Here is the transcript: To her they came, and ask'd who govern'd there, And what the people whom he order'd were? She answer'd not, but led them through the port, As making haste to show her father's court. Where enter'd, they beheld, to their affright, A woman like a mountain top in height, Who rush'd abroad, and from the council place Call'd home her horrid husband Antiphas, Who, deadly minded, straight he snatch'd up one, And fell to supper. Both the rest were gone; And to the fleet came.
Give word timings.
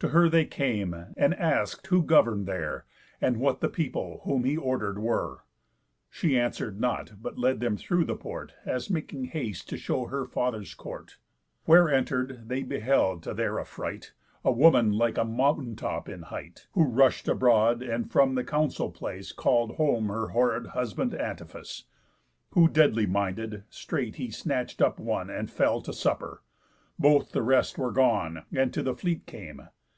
To 0.00 0.08
her 0.10 0.28
they 0.28 0.44
came, 0.44 0.94
and 1.16 1.34
ask'd 1.34 1.86
who 1.86 2.02
govern'd 2.04 2.46
there, 2.46 2.84
And 3.18 3.38
what 3.38 3.60
the 3.60 3.68
people 3.70 4.20
whom 4.24 4.44
he 4.44 4.54
order'd 4.56 4.98
were? 4.98 5.42
She 6.10 6.38
answer'd 6.38 6.78
not, 6.78 7.14
but 7.22 7.38
led 7.38 7.58
them 7.60 7.78
through 7.78 8.04
the 8.04 8.14
port, 8.14 8.52
As 8.66 8.90
making 8.90 9.24
haste 9.24 9.68
to 9.70 9.78
show 9.78 10.04
her 10.04 10.26
father's 10.26 10.74
court. 10.74 11.16
Where 11.64 11.88
enter'd, 11.88 12.46
they 12.50 12.62
beheld, 12.62 13.22
to 13.22 13.32
their 13.32 13.58
affright, 13.58 14.12
A 14.44 14.52
woman 14.52 14.92
like 14.92 15.16
a 15.16 15.24
mountain 15.24 15.74
top 15.76 16.10
in 16.10 16.22
height, 16.24 16.68
Who 16.72 16.84
rush'd 16.84 17.26
abroad, 17.26 17.82
and 17.82 18.12
from 18.12 18.34
the 18.34 18.44
council 18.44 18.90
place 18.90 19.32
Call'd 19.32 19.76
home 19.76 20.08
her 20.08 20.28
horrid 20.28 20.68
husband 20.68 21.14
Antiphas, 21.14 21.84
Who, 22.50 22.68
deadly 22.68 23.06
minded, 23.06 23.64
straight 23.70 24.16
he 24.16 24.30
snatch'd 24.30 24.82
up 24.82 25.00
one, 25.00 25.30
And 25.30 25.50
fell 25.50 25.80
to 25.80 25.92
supper. 25.94 26.42
Both 26.98 27.32
the 27.32 27.42
rest 27.42 27.78
were 27.78 27.92
gone; 27.92 28.44
And 28.54 28.74
to 28.74 28.82
the 28.84 28.94
fleet 28.94 29.24
came. 29.26 29.68